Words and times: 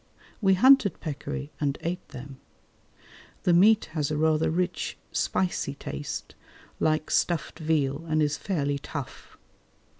We 0.41 0.55
hunted 0.55 0.99
peccary 0.99 1.51
and 1.61 1.77
eat 1.83 2.07
them. 2.09 2.39
The 3.43 3.53
meat 3.53 3.85
has 3.91 4.09
a 4.09 4.17
rather 4.17 4.49
rich, 4.49 4.97
spicy 5.11 5.75
taste, 5.75 6.33
like 6.79 7.11
stuffed 7.11 7.59
veal, 7.59 8.03
and 8.07 8.19
is 8.19 8.35
fairly 8.35 8.79
tough. 8.79 9.37